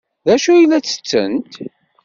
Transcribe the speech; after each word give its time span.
D 0.25 0.27
acu 0.33 0.49
ay 0.51 0.63
la 0.69 0.79
ttettent? 0.81 1.53